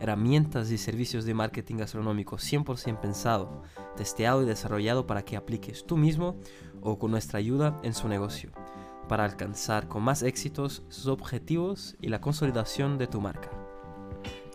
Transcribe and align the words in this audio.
herramientas 0.00 0.70
y 0.70 0.78
servicios 0.78 1.24
de 1.24 1.34
marketing 1.34 1.76
gastronómico 1.76 2.36
100% 2.36 3.00
pensado, 3.00 3.62
testeado 3.96 4.42
y 4.42 4.46
desarrollado 4.46 5.06
para 5.06 5.24
que 5.24 5.36
apliques 5.36 5.84
tú 5.86 5.96
mismo 5.96 6.36
o 6.80 6.98
con 6.98 7.10
nuestra 7.10 7.38
ayuda 7.38 7.78
en 7.82 7.94
su 7.94 8.08
negocio, 8.08 8.50
para 9.08 9.24
alcanzar 9.24 9.88
con 9.88 10.02
más 10.02 10.22
éxitos 10.22 10.82
sus 10.88 11.06
objetivos 11.06 11.96
y 12.00 12.08
la 12.08 12.20
consolidación 12.20 12.98
de 12.98 13.06
tu 13.06 13.20
marca. 13.20 13.50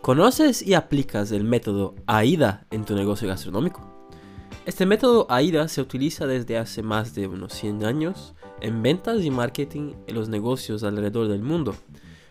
¿Conoces 0.02 0.62
y 0.62 0.74
aplicas 0.74 1.32
el 1.32 1.44
método 1.44 1.94
AIDA 2.06 2.66
en 2.70 2.84
tu 2.84 2.94
negocio 2.94 3.26
gastronómico? 3.26 3.80
Este 4.64 4.84
método 4.84 5.26
AIDA 5.28 5.68
se 5.68 5.80
utiliza 5.80 6.26
desde 6.26 6.58
hace 6.58 6.82
más 6.82 7.14
de 7.14 7.28
unos 7.28 7.52
100 7.54 7.84
años 7.84 8.34
en 8.60 8.82
ventas 8.82 9.22
y 9.22 9.30
marketing 9.30 9.94
en 10.06 10.14
los 10.14 10.28
negocios 10.28 10.82
alrededor 10.82 11.28
del 11.28 11.42
mundo, 11.42 11.76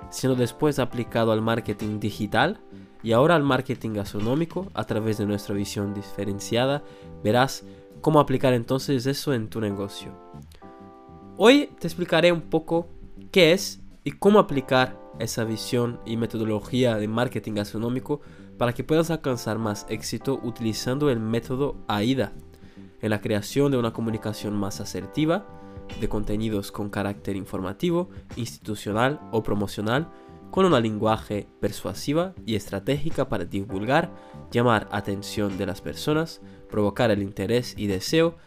siendo 0.09 0.36
después 0.36 0.80
aplicado 0.80 1.31
al 1.31 1.41
marketing 1.41 2.00
digital 2.00 2.59
y 3.05 3.14
ahora 3.14 3.36
al 3.36 3.44
marketing 3.44 3.91
gastronómico 3.91 4.72
a 4.73 4.84
través 4.86 5.20
de 5.20 5.27
nuestra 5.27 5.54
visión 5.54 5.94
diferenciada, 5.94 6.82
verás 7.23 7.64
cómo 8.02 8.20
aplicar 8.20 8.54
entonces 8.54 9.05
eso 9.05 9.31
en 9.31 9.47
tu 9.47 9.62
negocio. 9.62 10.12
Hoy 11.38 11.70
te 11.80 11.86
explicaré 11.86 12.31
un 12.31 12.42
poco 12.42 12.88
qué 13.31 13.53
es 13.53 13.80
y 14.03 14.14
cómo 14.14 14.39
aplicar 14.39 15.00
esa 15.20 15.44
visión 15.44 16.00
y 16.03 16.17
metodología 16.17 16.95
de 16.95 17.08
marketing 17.08 17.53
gastronómico 17.53 18.22
para 18.58 18.73
que 18.73 18.84
puedas 18.84 19.12
alcanzar 19.12 19.59
más 19.59 19.86
éxito 19.88 20.40
utilizando 20.42 21.12
el 21.12 21.19
método 21.19 21.75
AIDA 21.88 22.34
en 23.03 23.12
la 23.12 23.22
creación 23.22 23.72
de 23.72 23.78
una 23.78 23.94
comunicación 23.94 24.56
más 24.56 24.81
asertiva, 24.81 25.45
de 26.02 26.09
contenidos 26.09 26.72
con 26.72 26.90
carácter 26.90 27.36
informativo, 27.36 28.09
institucional 28.36 29.19
o 29.31 29.44
promocional, 29.44 30.09
con 30.56 30.66
una 30.66 30.80
lenguaje 30.80 31.50
persuasiva 31.59 32.34
y 32.45 32.56
estratégica 32.56 33.28
para 33.28 33.44
divulgar, 33.44 34.09
llamar 34.52 34.88
atención 34.89 35.58
de 35.58 35.66
las 35.66 35.81
personas, 35.81 36.39
provocar 36.70 37.12
el 37.12 37.22
interés 37.22 37.73
y 37.75 37.88
deseo, 37.88 38.38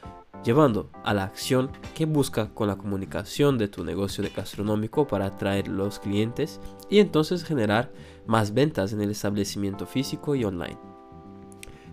llevando 0.43 0.89
a 1.05 1.13
la 1.13 1.25
acción 1.25 1.71
que 1.95 2.07
busca 2.07 2.55
con 2.55 2.69
la 2.69 2.77
comunicación 2.77 3.59
de 3.59 3.69
tu 3.69 3.85
negocio 3.85 4.25
de 4.25 4.31
gastronómico 4.31 5.07
para 5.07 5.27
atraer 5.27 5.69
los 5.69 5.99
clientes 5.99 6.61
y 6.89 7.01
entonces 7.01 7.45
generar 7.45 7.93
más 8.27 8.55
ventas 8.55 8.95
en 8.95 9.03
el 9.03 9.11
establecimiento 9.11 9.85
físico 9.85 10.35
y 10.35 10.45
online. 10.45 10.79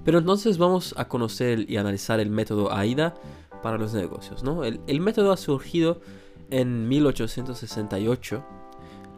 Pero 0.05 0.19
entonces 0.19 0.57
vamos 0.57 0.95
a 0.97 1.09
conocer 1.09 1.69
y 1.69 1.75
analizar 1.75 2.22
el 2.22 2.29
método 2.29 2.72
AIDA 2.72 3.16
para 3.61 3.77
los 3.77 3.94
negocios. 3.94 4.44
¿no? 4.44 4.63
El, 4.63 4.79
el 4.88 5.02
método 5.02 5.33
ha 5.33 5.38
surgido 5.38 6.00
en 6.52 6.88
1868 6.88 8.45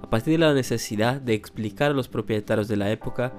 a 0.02 0.10
partir 0.10 0.34
de 0.34 0.46
la 0.46 0.54
necesidad 0.54 1.20
de 1.22 1.34
explicar 1.34 1.92
a 1.92 1.94
los 1.94 2.08
propietarios 2.08 2.68
de 2.68 2.78
la 2.78 2.92
época 2.92 3.34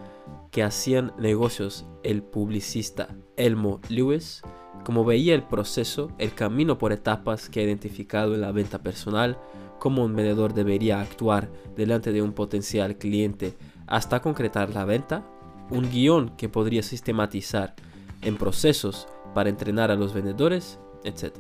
que 0.51 0.63
hacían 0.63 1.13
negocios 1.19 1.87
el 2.03 2.23
publicista 2.23 3.09
Elmo 3.37 3.81
Lewis, 3.89 4.43
como 4.85 5.05
veía 5.05 5.35
el 5.35 5.43
proceso, 5.43 6.11
el 6.19 6.35
camino 6.35 6.79
por 6.79 6.93
etapas 6.93 7.49
que 7.49 7.61
ha 7.61 7.65
identificado 7.65 8.35
en 8.35 8.41
la 8.41 8.53
venta 8.53 8.79
personal, 8.83 9.39
cómo 9.79 10.05
un 10.05 10.17
vendedor 10.17 10.55
debería 10.55 11.01
actuar 11.01 11.51
delante 11.77 12.13
de 12.13 12.23
un 12.23 12.33
potencial 12.33 12.97
cliente 12.97 13.55
hasta 13.87 14.21
concretar 14.21 14.71
la 14.71 14.85
venta, 14.85 15.25
un 15.71 15.91
guion 15.91 16.31
que 16.37 16.49
podría 16.49 16.83
sistematizar 16.83 17.75
en 18.23 18.37
procesos 18.37 19.07
para 19.35 19.51
entrenar 19.51 19.91
a 19.91 19.97
los 19.97 20.13
vendedores, 20.13 20.79
etc. 21.05 21.35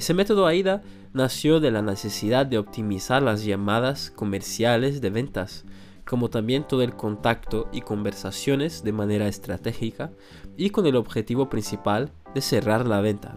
Ese 0.00 0.14
método 0.14 0.46
AIDA 0.46 0.80
nació 1.12 1.60
de 1.60 1.70
la 1.70 1.82
necesidad 1.82 2.46
de 2.46 2.56
optimizar 2.56 3.22
las 3.22 3.44
llamadas 3.44 4.10
comerciales 4.10 5.02
de 5.02 5.10
ventas, 5.10 5.66
como 6.06 6.30
también 6.30 6.66
todo 6.66 6.80
el 6.80 6.96
contacto 6.96 7.68
y 7.70 7.82
conversaciones 7.82 8.82
de 8.82 8.92
manera 8.92 9.28
estratégica 9.28 10.10
y 10.56 10.70
con 10.70 10.86
el 10.86 10.96
objetivo 10.96 11.50
principal 11.50 12.12
de 12.34 12.40
cerrar 12.40 12.86
la 12.86 13.02
venta. 13.02 13.34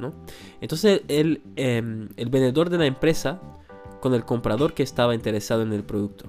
Entonces 0.61 1.01
el, 1.09 1.41
em, 1.57 2.07
el 2.15 2.29
vendedor 2.29 2.69
de 2.69 2.77
la 2.77 2.85
empresa 2.85 3.41
con 3.99 4.13
el 4.13 4.23
comprador 4.23 4.73
que 4.73 4.83
estaba 4.83 5.15
interesado 5.15 5.63
en 5.63 5.73
el 5.73 5.83
producto. 5.83 6.27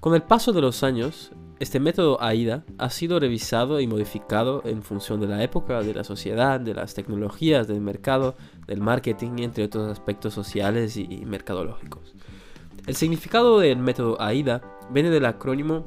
Con 0.00 0.16
el 0.16 0.22
paso 0.22 0.52
de 0.52 0.62
los 0.62 0.82
años, 0.82 1.30
este 1.58 1.80
método 1.80 2.22
AIDA 2.22 2.64
ha 2.76 2.90
sido 2.90 3.18
revisado 3.18 3.80
y 3.80 3.86
modificado 3.86 4.62
en 4.64 4.82
función 4.82 5.20
de 5.20 5.26
la 5.26 5.42
época, 5.42 5.82
de 5.82 5.94
la 5.94 6.04
sociedad, 6.04 6.60
de 6.60 6.74
las 6.74 6.92
tecnologías, 6.92 7.66
del 7.66 7.80
mercado, 7.80 8.36
del 8.66 8.80
marketing, 8.80 9.38
entre 9.38 9.64
otros 9.64 9.90
aspectos 9.90 10.34
sociales 10.34 10.96
y 10.96 11.24
mercadológicos. 11.24 12.14
El 12.86 12.94
significado 12.94 13.58
del 13.58 13.78
método 13.78 14.20
AIDA 14.20 14.60
viene 14.90 15.10
del 15.10 15.24
acrónimo 15.24 15.84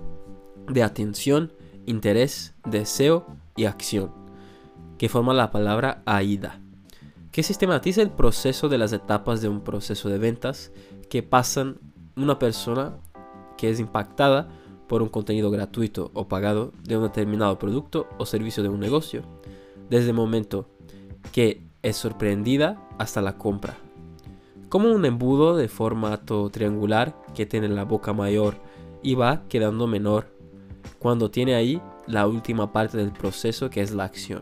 de 0.68 0.84
atención, 0.84 1.54
interés, 1.86 2.56
deseo 2.66 3.28
y 3.56 3.66
acción, 3.66 4.12
que 4.98 5.08
forma 5.08 5.34
la 5.34 5.52
palabra 5.52 6.02
AIDA, 6.06 6.60
que 7.32 7.44
sistematiza 7.44 8.02
el 8.02 8.10
proceso 8.10 8.70
de 8.70 8.80
las 8.80 8.92
etapas 8.92 9.42
de 9.42 9.50
un 9.50 9.62
proceso 9.64 10.10
de 10.10 10.18
ventas 10.18 10.72
que 11.10 11.24
pasan 11.24 11.78
una 12.16 12.40
persona 12.40 12.98
que 13.58 13.70
es 13.70 13.80
impactada 13.80 14.50
por 14.90 15.02
un 15.02 15.08
contenido 15.08 15.52
gratuito 15.52 16.12
o 16.14 16.28
pagado 16.28 16.74
de 16.84 16.98
un 16.98 17.04
determinado 17.04 17.58
producto 17.58 18.10
o 18.18 18.26
servicio 18.26 18.64
de 18.64 18.70
un 18.70 18.80
negocio, 18.82 19.22
desde 19.90 20.10
el 20.10 20.16
momento 20.16 20.68
que 21.32 21.62
es 21.84 21.96
sorprendida 21.96 22.90
hasta 22.98 23.22
la 23.22 23.38
compra. 23.38 23.78
Como 24.68 24.92
un 24.92 25.06
embudo 25.06 25.56
de 25.56 25.68
formato 25.70 26.50
triangular 26.50 27.16
que 27.34 27.46
tiene 27.46 27.70
la 27.70 27.86
boca 27.86 28.14
mayor 28.14 28.56
y 29.02 29.16
va 29.16 29.44
quedando 29.48 29.88
menor 29.88 30.28
cuando 30.98 31.32
tiene 31.32 31.56
ahí 31.56 31.82
la 32.08 32.28
última 32.28 32.74
parte 32.74 32.98
del 32.98 33.12
proceso 33.12 33.70
que 33.70 33.82
es 33.82 33.92
la 33.92 34.04
acción. 34.04 34.42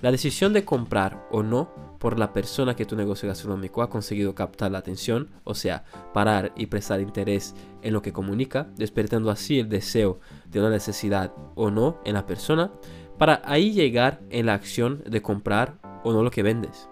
La 0.00 0.10
decisión 0.10 0.52
de 0.52 0.64
comprar 0.64 1.28
o 1.30 1.42
no 1.42 1.68
por 1.98 2.18
la 2.18 2.32
persona 2.32 2.76
que 2.76 2.84
tu 2.84 2.96
negocio 2.96 3.28
gastronómico 3.28 3.82
ha 3.82 3.90
conseguido 3.90 4.34
captar 4.34 4.70
la 4.70 4.78
atención, 4.78 5.28
o 5.44 5.54
sea, 5.54 5.84
parar 6.14 6.52
y 6.56 6.66
prestar 6.66 7.00
interés 7.00 7.54
en 7.82 7.92
lo 7.92 8.02
que 8.02 8.12
comunica, 8.12 8.68
despertando 8.76 9.30
así 9.30 9.58
el 9.58 9.68
deseo 9.68 10.20
de 10.50 10.60
una 10.60 10.70
necesidad 10.70 11.32
o 11.54 11.70
no 11.70 11.98
en 12.04 12.14
la 12.14 12.26
persona, 12.26 12.72
para 13.18 13.42
ahí 13.44 13.72
llegar 13.72 14.20
en 14.30 14.46
la 14.46 14.54
acción 14.54 15.02
de 15.06 15.22
comprar 15.22 15.78
o 16.04 16.12
no 16.12 16.22
lo 16.22 16.30
que 16.30 16.42
vendes. 16.42 16.88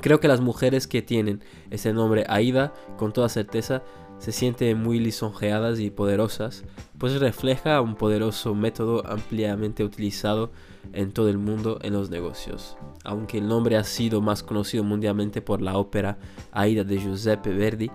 Creo 0.00 0.20
que 0.20 0.28
las 0.28 0.40
mujeres 0.40 0.86
que 0.86 1.02
tienen 1.02 1.42
ese 1.70 1.92
nombre 1.92 2.24
Aida, 2.28 2.72
con 2.96 3.12
toda 3.12 3.28
certeza, 3.28 3.82
se 4.18 4.32
sienten 4.32 4.80
muy 4.80 5.00
lisonjeadas 5.00 5.80
y 5.80 5.90
poderosas, 5.90 6.64
pues 6.98 7.18
refleja 7.20 7.80
un 7.80 7.96
poderoso 7.96 8.54
método 8.54 9.04
ampliamente 9.06 9.82
utilizado 9.84 10.52
en 10.92 11.12
todo 11.12 11.28
el 11.28 11.38
mundo 11.38 11.78
en 11.82 11.92
los 11.92 12.10
negocios. 12.10 12.76
Aunque 13.04 13.38
el 13.38 13.48
nombre 13.48 13.76
ha 13.76 13.84
sido 13.84 14.20
más 14.20 14.42
conocido 14.42 14.84
mundialmente 14.84 15.42
por 15.42 15.62
la 15.62 15.76
ópera 15.76 16.18
Aida 16.52 16.84
de 16.84 16.98
Giuseppe 16.98 17.52
Verdi, 17.52 17.90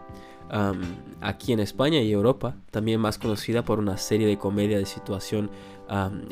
aquí 1.20 1.52
en 1.52 1.60
España 1.60 2.00
y 2.00 2.12
Europa, 2.12 2.56
también 2.72 3.02
más 3.02 3.18
conocida 3.18 3.66
por 3.66 3.80
una 3.80 3.98
serie 3.98 4.28
de 4.28 4.38
comedia 4.38 4.78
de 4.78 4.86
situación 4.86 5.50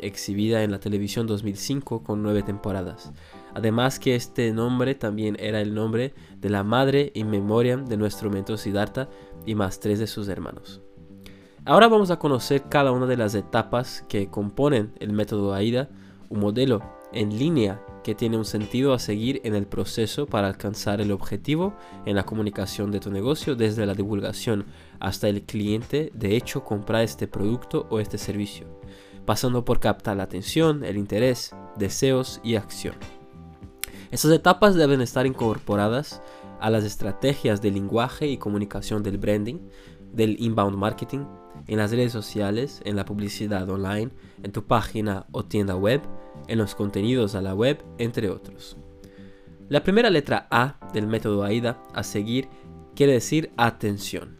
exhibida 0.00 0.62
en 0.62 0.70
la 0.70 0.80
televisión 0.80 1.26
2005 1.26 2.02
con 2.02 2.22
nueve 2.22 2.42
temporadas. 2.42 3.12
Además 3.54 3.98
que 3.98 4.14
este 4.14 4.52
nombre 4.52 4.94
también 4.94 5.36
era 5.40 5.60
el 5.60 5.74
nombre 5.74 6.14
de 6.38 6.50
la 6.50 6.62
madre 6.62 7.10
in 7.14 7.30
memoriam 7.30 7.86
de 7.86 7.96
nuestro 7.96 8.30
mentor 8.30 8.58
Siddhartha 8.58 9.08
y 9.46 9.54
más 9.54 9.80
tres 9.80 9.98
de 9.98 10.06
sus 10.06 10.28
hermanos. 10.28 10.82
Ahora 11.64 11.88
vamos 11.88 12.10
a 12.10 12.18
conocer 12.18 12.64
cada 12.68 12.92
una 12.92 13.06
de 13.06 13.16
las 13.16 13.34
etapas 13.34 14.04
que 14.08 14.28
componen 14.28 14.92
el 15.00 15.12
método 15.12 15.52
AIDA, 15.52 15.88
un 16.28 16.40
modelo 16.40 16.82
en 17.12 17.38
línea 17.38 17.82
que 18.04 18.14
tiene 18.14 18.36
un 18.36 18.44
sentido 18.44 18.92
a 18.92 18.98
seguir 18.98 19.40
en 19.44 19.54
el 19.54 19.66
proceso 19.66 20.26
para 20.26 20.48
alcanzar 20.48 21.00
el 21.00 21.12
objetivo 21.12 21.74
en 22.04 22.16
la 22.16 22.24
comunicación 22.24 22.90
de 22.90 23.00
tu 23.00 23.10
negocio 23.10 23.56
desde 23.56 23.86
la 23.86 23.94
divulgación 23.94 24.66
hasta 25.00 25.28
el 25.28 25.42
cliente 25.42 26.10
de 26.14 26.36
hecho 26.36 26.64
comprar 26.64 27.02
este 27.02 27.26
producto 27.26 27.86
o 27.90 28.00
este 28.00 28.18
servicio, 28.18 28.66
pasando 29.24 29.64
por 29.64 29.80
captar 29.80 30.16
la 30.16 30.24
atención, 30.24 30.84
el 30.84 30.96
interés, 30.96 31.54
deseos 31.76 32.40
y 32.44 32.56
acción. 32.56 32.94
Estas 34.10 34.30
etapas 34.30 34.74
deben 34.74 35.00
estar 35.00 35.26
incorporadas 35.26 36.22
a 36.60 36.70
las 36.70 36.84
estrategias 36.84 37.60
de 37.60 37.70
lenguaje 37.70 38.28
y 38.28 38.38
comunicación 38.38 39.02
del 39.02 39.18
branding, 39.18 39.58
del 40.12 40.40
inbound 40.40 40.76
marketing, 40.76 41.24
en 41.66 41.78
las 41.78 41.90
redes 41.90 42.12
sociales, 42.12 42.80
en 42.84 42.96
la 42.96 43.04
publicidad 43.04 43.68
online, 43.68 44.10
en 44.42 44.52
tu 44.52 44.64
página 44.64 45.26
o 45.32 45.44
tienda 45.44 45.76
web, 45.76 46.00
en 46.48 46.58
los 46.58 46.74
contenidos 46.74 47.34
a 47.34 47.42
la 47.42 47.54
web, 47.54 47.82
entre 47.98 48.30
otros. 48.30 48.76
La 49.68 49.82
primera 49.82 50.10
letra 50.10 50.46
A 50.50 50.78
del 50.92 51.06
método 51.06 51.42
AIDA 51.42 51.82
a 51.92 52.02
seguir 52.02 52.48
quiere 52.94 53.14
decir 53.14 53.50
atención. 53.56 54.36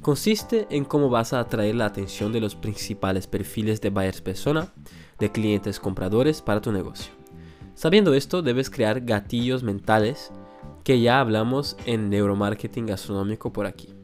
Consiste 0.00 0.66
en 0.70 0.84
cómo 0.84 1.08
vas 1.08 1.32
a 1.32 1.40
atraer 1.40 1.76
la 1.76 1.86
atención 1.86 2.32
de 2.32 2.40
los 2.40 2.56
principales 2.56 3.26
perfiles 3.26 3.80
de 3.80 3.90
buyers 3.90 4.20
persona, 4.20 4.68
de 5.18 5.30
clientes 5.30 5.80
compradores 5.80 6.42
para 6.42 6.60
tu 6.60 6.72
negocio. 6.72 7.12
Sabiendo 7.74 8.14
esto, 8.14 8.42
debes 8.42 8.68
crear 8.68 9.00
gatillos 9.00 9.62
mentales 9.62 10.32
que 10.84 11.00
ya 11.00 11.20
hablamos 11.20 11.76
en 11.86 12.10
neuromarketing 12.10 12.86
gastronómico 12.86 13.52
por 13.52 13.66
aquí. 13.66 13.94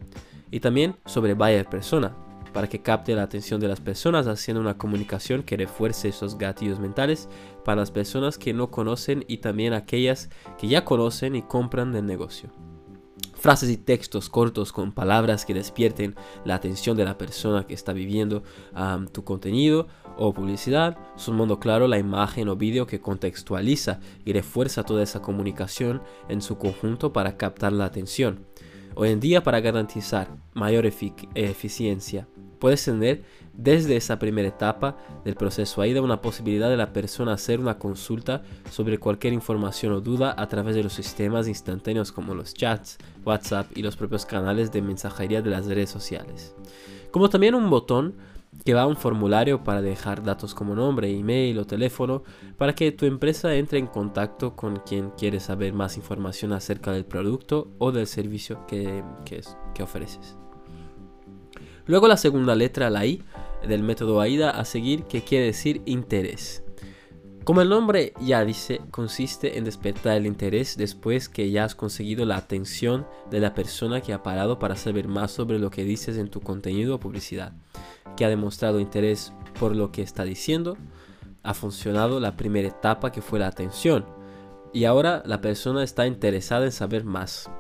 Y 0.51 0.61
también 0.61 0.97
sobre 1.05 1.35
buyer 1.35 1.67
persona, 1.67 2.17
para 2.53 2.69
que 2.69 2.83
capte 2.83 3.15
la 3.15 3.23
atención 3.23 3.61
de 3.61 3.69
las 3.69 3.81
personas 3.81 4.27
haciendo 4.27 4.61
una 4.61 4.79
comunicación 4.79 5.43
que 5.43 5.57
refuerce 5.57 6.09
esos 6.09 6.39
gatillos 6.39 6.81
mentales 6.81 7.29
para 7.65 7.81
las 7.81 7.91
personas 7.91 8.39
que 8.39 8.53
no 8.53 8.71
conocen 8.71 9.25
y 9.29 9.39
también 9.39 9.73
aquellas 9.73 10.31
que 10.59 10.69
ya 10.69 10.85
conocen 10.85 11.37
y 11.37 11.43
compran 11.43 11.93
del 11.93 12.07
negocio. 12.07 12.51
Frases 13.35 13.71
y 13.71 13.79
textos 13.79 14.29
cortos 14.29 14.71
con 14.71 14.93
palabras 14.93 15.47
que 15.47 15.55
despierten 15.55 16.15
la 16.45 16.57
atención 16.57 16.95
de 16.97 17.07
la 17.07 17.17
persona 17.17 17.67
que 17.67 17.73
está 17.73 17.95
viviendo 17.95 18.43
tu 19.13 19.25
contenido 19.25 19.89
o 20.19 20.35
publicidad, 20.35 20.99
sumando 21.17 21.59
claro 21.59 21.89
la 21.89 21.99
imagen 21.99 22.49
o 22.49 22.57
vídeo 22.57 22.87
que 22.87 23.01
contextualiza 23.01 24.01
y 24.27 24.35
refuerza 24.35 24.85
toda 24.85 25.03
esa 25.03 25.23
comunicación 25.23 26.03
en 26.29 26.43
su 26.43 26.59
conjunto 26.59 27.15
para 27.15 27.39
captar 27.39 27.73
la 27.73 27.87
atención. 27.87 28.45
Hoy 29.03 29.09
en 29.09 29.21
día 29.21 29.43
para 29.43 29.61
garantizar 29.61 30.29
mayor 30.53 30.85
eficiencia 30.85 32.29
puedes 32.59 32.85
tener 32.85 33.23
desde 33.55 33.97
esa 33.97 34.19
primera 34.19 34.49
etapa 34.49 34.99
del 35.25 35.37
proceso 35.37 35.81
AIDA 35.81 36.03
una 36.03 36.21
posibilidad 36.21 36.69
de 36.69 36.77
la 36.77 36.93
persona 36.93 37.33
hacer 37.33 37.61
una 37.61 37.79
consulta 37.79 38.43
sobre 38.71 38.99
cualquier 38.99 39.33
información 39.33 39.95
o 39.95 40.03
duda 40.03 40.35
a 40.37 40.47
través 40.49 40.75
de 40.75 40.83
los 40.83 40.93
sistemas 40.93 41.49
instantáneos 41.49 42.13
como 42.13 42.35
los 42.35 42.53
chats, 42.53 42.99
WhatsApp 43.25 43.75
y 43.75 43.81
los 43.81 43.97
propios 43.97 44.27
canales 44.27 44.71
de 44.71 44.83
mensajería 44.83 45.41
de 45.41 45.49
las 45.49 45.65
redes 45.65 45.89
sociales. 45.89 46.55
Como 47.11 47.31
también 47.31 47.55
un 47.55 47.71
botón 47.71 48.17
que 48.65 48.75
va 48.75 48.83
a 48.83 48.87
un 48.87 48.97
formulario 48.97 49.65
para 49.65 49.83
dejar 49.83 50.23
datos 50.23 50.55
como 50.55 50.75
nombre, 50.75 51.11
email 51.11 51.59
o 51.59 51.67
teléfono 51.67 52.23
para 52.59 52.75
que 52.75 52.93
tu 52.93 53.07
empresa 53.07 53.55
entre 53.55 53.79
en 53.79 53.87
contacto 53.87 54.57
con 54.57 54.77
quien 54.77 55.11
quiere 55.11 55.41
saber 55.41 55.73
más 55.73 55.97
información 55.97 56.53
acerca 56.53 56.93
del 56.93 57.05
producto 57.05 57.69
o 57.79 57.93
del 57.93 58.07
servicio 58.07 58.67
que, 58.67 59.03
que 59.25 59.83
ofreces. 59.83 60.37
Luego 61.87 62.07
la 62.07 62.17
segunda 62.17 62.55
letra, 62.55 62.91
la 62.91 63.07
I, 63.07 63.23
del 63.67 63.83
método 63.83 64.21
AIDA 64.21 64.51
a 64.51 64.65
seguir, 64.65 65.05
que 65.05 65.23
quiere 65.23 65.47
decir 65.47 65.83
interés. 65.87 66.63
Como 67.51 67.63
el 67.63 67.69
nombre 67.69 68.13
ya 68.21 68.45
dice, 68.45 68.81
consiste 68.93 69.59
en 69.59 69.65
despertar 69.65 70.17
el 70.17 70.25
interés 70.25 70.77
después 70.77 71.29
que 71.29 71.51
ya 71.51 71.65
has 71.65 71.75
conseguido 71.75 72.25
la 72.25 72.37
atención 72.37 73.09
de 73.29 73.41
la 73.41 73.55
persona 73.55 74.01
que 74.01 74.13
ha 74.13 74.23
parado 74.23 74.61
para 74.61 74.77
saber 74.77 75.09
más 75.09 75.33
sobre 75.33 75.59
lo 75.59 75.69
que 75.69 75.83
dices 75.83 76.17
en 76.17 76.31
tu 76.31 76.43
contenido 76.43 76.95
o 76.95 77.01
publicidad, 77.01 77.53
que 78.17 78.25
ha 78.25 78.29
demostrado 78.29 78.79
interés 78.79 79.33
por 79.59 79.75
lo 79.75 79.91
que 79.91 80.03
está 80.03 80.23
diciendo, 80.23 80.77
ha 81.43 81.53
funcionado 81.53 82.21
la 82.21 82.37
primera 82.37 82.69
etapa 82.69 83.11
que 83.11 83.21
fue 83.21 83.41
la 83.41 83.49
atención, 83.49 84.07
y 84.73 84.85
ahora 84.85 85.21
la 85.27 85.41
persona 85.41 85.83
está 85.83 86.07
interesada 86.07 86.67
en 86.67 86.73
saber 86.73 87.03
más. 87.03 87.51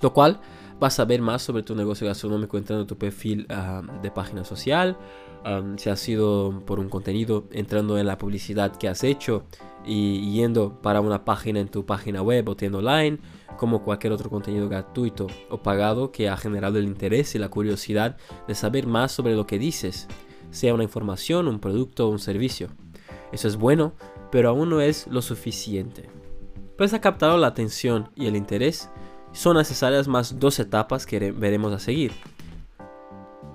Lo 0.00 0.12
cual 0.12 0.40
Vas 0.80 0.98
a 0.98 1.04
ver 1.04 1.22
más 1.22 1.42
sobre 1.42 1.62
tu 1.62 1.74
negocio 1.74 2.06
gastronómico 2.06 2.58
entrando 2.58 2.82
en 2.82 2.86
tu 2.88 2.98
perfil 2.98 3.46
ah, 3.48 3.82
de 4.02 4.10
página 4.10 4.44
social. 4.44 4.96
Si 5.76 5.90
ha 5.90 5.96
sido 5.96 6.62
por 6.66 6.80
un 6.80 6.88
contenido, 6.88 7.44
entrando 7.52 7.98
en 7.98 8.06
la 8.06 8.18
publicidad 8.18 8.76
que 8.76 8.88
has 8.88 9.04
hecho 9.04 9.44
y 9.84 10.32
yendo 10.32 10.80
para 10.80 11.00
una 11.00 11.24
página 11.24 11.60
en 11.60 11.68
tu 11.68 11.84
página 11.84 12.22
web 12.22 12.48
o 12.48 12.56
tienda 12.56 12.78
online, 12.78 13.18
como 13.58 13.82
cualquier 13.82 14.12
otro 14.12 14.30
contenido 14.30 14.68
gratuito 14.68 15.26
o 15.50 15.58
pagado 15.58 16.10
que 16.10 16.28
ha 16.28 16.36
generado 16.36 16.78
el 16.78 16.84
interés 16.84 17.34
y 17.34 17.38
la 17.38 17.50
curiosidad 17.50 18.16
de 18.48 18.54
saber 18.54 18.86
más 18.86 19.12
sobre 19.12 19.36
lo 19.36 19.46
que 19.46 19.58
dices, 19.58 20.08
sea 20.50 20.74
una 20.74 20.84
información, 20.84 21.48
un 21.48 21.60
producto 21.60 22.06
o 22.06 22.10
un 22.10 22.18
servicio. 22.18 22.68
Eso 23.32 23.48
es 23.48 23.56
bueno, 23.56 23.92
pero 24.30 24.48
aún 24.48 24.70
no 24.70 24.80
es 24.80 25.06
lo 25.08 25.22
suficiente. 25.22 26.08
Pues 26.78 26.94
ha 26.94 27.00
captado 27.00 27.36
la 27.36 27.48
atención 27.48 28.10
y 28.16 28.26
el 28.26 28.36
interés 28.36 28.90
son 29.32 29.56
necesarias 29.56 30.08
más 30.08 30.38
dos 30.38 30.58
etapas 30.58 31.06
que 31.06 31.32
veremos 31.32 31.72
a 31.72 31.78
seguir. 31.78 32.12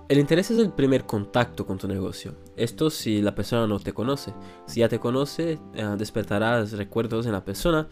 El 0.10 0.18
interés 0.18 0.50
es 0.50 0.58
el 0.58 0.72
primer 0.72 1.06
contacto 1.06 1.68
con 1.68 1.78
tu 1.78 1.88
negocio. 1.88 2.34
Esto 2.58 2.90
si 2.90 3.22
la 3.22 3.36
persona 3.36 3.68
no 3.68 3.80
te 3.80 3.94
conoce. 3.94 4.34
Si 4.66 4.80
ya 4.80 4.90
te 4.90 4.98
conoce, 4.98 5.60
eh, 5.76 5.96
despertarás 6.00 6.72
recuerdos 6.72 7.28
en 7.28 7.34
la 7.34 7.46
persona. 7.46 7.88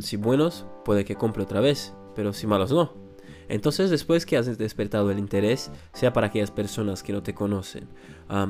si 0.00 0.16
buenos, 0.16 0.66
puede 0.84 1.04
que 1.04 1.14
compre 1.14 1.44
otra 1.44 1.60
vez, 1.60 1.94
pero 2.14 2.34
si 2.34 2.46
malos 2.46 2.70
no. 2.70 2.92
Entonces, 3.48 3.88
después 3.88 4.26
que 4.26 4.36
has 4.36 4.58
despertado 4.58 5.10
el 5.10 5.18
interés, 5.18 5.70
sea 5.94 6.12
para 6.12 6.26
aquellas 6.26 6.50
personas 6.50 7.02
que 7.02 7.14
no 7.14 7.22
te 7.22 7.32
conocen 7.32 7.88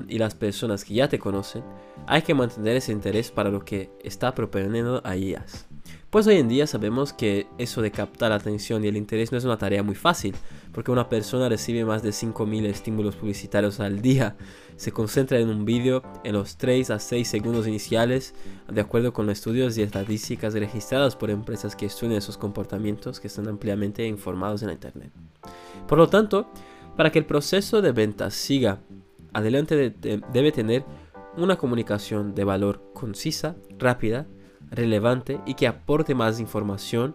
y 0.09 0.19
las 0.19 0.35
personas 0.35 0.85
que 0.85 0.95
ya 0.95 1.09
te 1.09 1.21
conocen, 1.21 1.63
hay 2.07 2.23
que 2.23 2.35
mantener 2.35 2.79
ese 2.79 2.91
interés 2.91 3.31
para 3.31 3.51
lo 3.51 3.65
que 3.65 3.91
está 4.03 4.35
proponiendo 4.35 5.03
a 5.05 5.15
ellas. 5.15 5.68
Pues 6.11 6.27
hoy 6.27 6.37
en 6.37 6.49
día 6.49 6.67
sabemos 6.67 7.13
que 7.13 7.47
eso 7.59 7.83
de 7.83 7.91
captar 7.91 8.31
la 8.31 8.37
atención 8.37 8.83
y 8.83 8.89
el 8.89 8.97
interés 8.97 9.31
no 9.31 9.37
es 9.37 9.45
una 9.45 9.59
tarea 9.59 9.83
muy 9.83 9.95
fácil, 9.95 10.35
porque 10.73 10.91
una 10.91 11.11
persona 11.11 11.51
recibe 11.51 11.85
más 11.85 12.03
de 12.03 12.11
5.000 12.11 12.65
estímulos 12.65 13.15
publicitarios 13.15 13.79
al 13.79 14.01
día, 14.01 14.35
se 14.77 14.91
concentra 14.91 15.39
en 15.39 15.51
un 15.51 15.67
vídeo 15.67 16.03
en 16.25 16.33
los 16.33 16.57
3 16.57 16.93
a 16.93 16.99
6 16.99 17.29
segundos 17.29 17.67
iniciales, 17.67 18.35
de 18.73 18.81
acuerdo 18.81 19.13
con 19.13 19.29
estudios 19.29 19.77
y 19.77 19.83
estadísticas 19.83 20.55
registradas 20.55 21.15
por 21.15 21.29
empresas 21.29 21.77
que 21.77 21.85
estudian 21.85 22.17
esos 22.17 22.39
comportamientos 22.39 23.21
que 23.21 23.27
están 23.27 23.47
ampliamente 23.47 24.07
informados 24.07 24.63
en 24.63 24.69
la 24.69 24.75
Internet. 24.75 25.13
Por 25.87 25.99
lo 25.99 26.09
tanto, 26.09 26.51
para 26.97 27.13
que 27.13 27.19
el 27.19 27.27
proceso 27.27 27.83
de 27.83 27.93
venta 27.93 28.31
siga 28.31 28.81
adelante 29.35 29.95
debe 30.33 30.53
tener 30.53 30.87
una 31.37 31.57
comunicación 31.57 32.35
de 32.35 32.45
valor 32.45 32.83
concisa, 32.95 33.57
rápida, 33.79 34.27
relevante 34.71 35.41
y 35.47 35.55
que 35.55 35.67
aporte 35.67 36.15
más 36.15 36.41
información, 36.41 37.15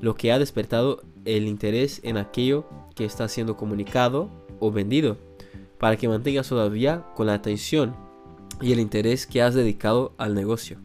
lo 0.00 0.14
que 0.14 0.32
ha 0.32 0.38
despertado 0.38 1.02
el 1.24 1.46
interés 1.46 2.00
en 2.04 2.16
aquello 2.16 2.66
que 2.94 3.04
está 3.04 3.28
siendo 3.28 3.56
comunicado 3.56 4.30
o 4.60 4.70
vendido, 4.70 5.16
para 5.78 5.96
que 5.96 6.08
mantengas 6.08 6.48
todavía 6.48 7.04
con 7.14 7.26
la 7.26 7.34
atención 7.34 7.94
y 8.60 8.72
el 8.72 8.80
interés 8.80 9.26
que 9.26 9.42
has 9.42 9.54
dedicado 9.54 10.14
al 10.18 10.34
negocio. 10.34 10.78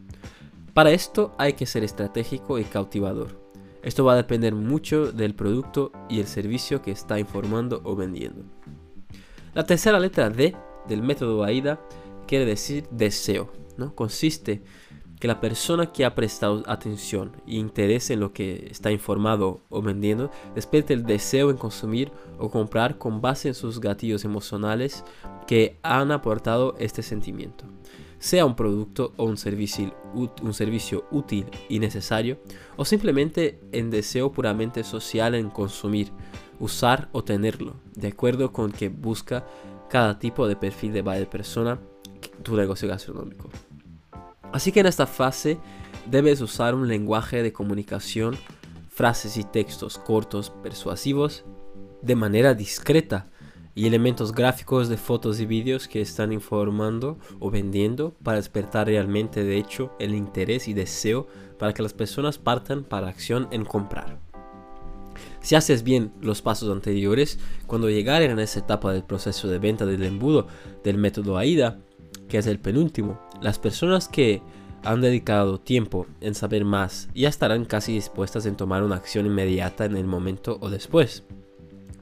Para 0.74 0.92
esto 0.92 1.34
hay 1.38 1.54
que 1.54 1.66
ser 1.66 1.84
estratégico 1.84 2.58
y 2.58 2.64
cautivador. 2.64 3.48
Esto 3.82 4.04
va 4.04 4.14
a 4.14 4.16
depender 4.16 4.54
mucho 4.54 5.12
del 5.12 5.34
producto 5.34 5.92
y 6.08 6.20
el 6.20 6.26
servicio 6.26 6.82
que 6.82 6.90
está 6.90 7.18
informando 7.18 7.80
o 7.84 7.96
vendiendo. 7.96 8.44
La 9.54 9.64
tercera 9.64 9.98
letra 9.98 10.30
D 10.30 10.56
del 10.88 11.02
método 11.02 11.44
AIDA 11.44 11.80
quiere 12.26 12.44
decir 12.44 12.86
deseo. 12.90 13.50
¿no? 13.76 13.94
Consiste 13.94 14.62
que 15.18 15.28
la 15.28 15.40
persona 15.40 15.92
que 15.92 16.04
ha 16.04 16.14
prestado 16.14 16.62
atención 16.66 17.32
e 17.46 17.56
interés 17.56 18.10
en 18.10 18.20
lo 18.20 18.32
que 18.32 18.68
está 18.70 18.90
informado 18.90 19.60
o 19.68 19.82
vendiendo 19.82 20.30
despierte 20.54 20.94
el 20.94 21.04
deseo 21.04 21.50
en 21.50 21.56
consumir 21.56 22.12
o 22.38 22.50
comprar 22.50 22.98
con 22.98 23.20
base 23.20 23.48
en 23.48 23.54
sus 23.54 23.80
gatillos 23.80 24.24
emocionales 24.24 25.04
que 25.46 25.78
han 25.82 26.12
aportado 26.12 26.74
este 26.78 27.02
sentimiento. 27.02 27.64
Sea 28.20 28.44
un 28.44 28.56
producto 28.56 29.12
o 29.16 29.24
un 29.24 29.36
servicio, 29.36 29.94
útil 31.10 31.46
y 31.68 31.78
necesario, 31.78 32.40
o 32.76 32.84
simplemente 32.84 33.60
en 33.70 33.90
deseo 33.90 34.32
puramente 34.32 34.82
social 34.82 35.36
en 35.36 35.50
consumir, 35.50 36.10
usar 36.58 37.08
o 37.12 37.22
tenerlo, 37.22 37.76
de 37.94 38.08
acuerdo 38.08 38.52
con 38.52 38.72
que 38.72 38.88
busca 38.88 39.46
cada 39.88 40.18
tipo 40.18 40.48
de 40.48 40.56
perfil 40.56 40.92
de 40.92 41.26
persona 41.26 41.78
tu 42.42 42.56
negocio 42.56 42.88
gastronómico. 42.88 43.48
Así 44.52 44.72
que 44.72 44.80
en 44.80 44.86
esta 44.86 45.06
fase 45.06 45.58
debes 46.10 46.40
usar 46.40 46.74
un 46.74 46.88
lenguaje 46.88 47.42
de 47.42 47.52
comunicación, 47.52 48.36
frases 48.88 49.36
y 49.36 49.44
textos 49.44 49.98
cortos, 49.98 50.50
persuasivos, 50.62 51.44
de 52.02 52.14
manera 52.14 52.54
discreta 52.54 53.28
y 53.74 53.86
elementos 53.86 54.32
gráficos 54.32 54.88
de 54.88 54.96
fotos 54.96 55.38
y 55.38 55.46
vídeos 55.46 55.86
que 55.86 56.00
están 56.00 56.32
informando 56.32 57.18
o 57.38 57.50
vendiendo 57.50 58.14
para 58.22 58.38
despertar 58.38 58.88
realmente 58.88 59.44
de 59.44 59.56
hecho 59.56 59.92
el 60.00 60.14
interés 60.14 60.66
y 60.66 60.74
deseo 60.74 61.28
para 61.58 61.72
que 61.74 61.82
las 61.82 61.94
personas 61.94 62.38
partan 62.38 62.82
para 62.82 63.08
acción 63.08 63.46
en 63.52 63.64
comprar. 63.64 64.18
Si 65.40 65.54
haces 65.54 65.82
bien 65.82 66.12
los 66.20 66.42
pasos 66.42 66.70
anteriores, 66.70 67.38
cuando 67.66 67.88
llegar 67.88 68.22
a 68.22 68.42
esa 68.42 68.58
etapa 68.58 68.92
del 68.92 69.04
proceso 69.04 69.48
de 69.48 69.58
venta 69.58 69.86
del 69.86 70.02
embudo 70.02 70.48
del 70.82 70.98
método 70.98 71.36
AIDA, 71.36 71.78
que 72.28 72.38
es 72.38 72.46
el 72.46 72.58
penúltimo, 72.58 73.20
las 73.40 73.58
personas 73.58 74.08
que 74.08 74.42
han 74.84 75.00
dedicado 75.00 75.58
tiempo 75.58 76.06
en 76.20 76.34
saber 76.34 76.64
más 76.64 77.08
ya 77.14 77.28
estarán 77.28 77.64
casi 77.64 77.92
dispuestas 77.92 78.46
en 78.46 78.56
tomar 78.56 78.82
una 78.82 78.96
acción 78.96 79.26
inmediata 79.26 79.84
en 79.84 79.96
el 79.96 80.06
momento 80.06 80.58
o 80.60 80.70
después, 80.70 81.24